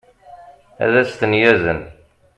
[0.83, 1.79] ad as-ten-yazen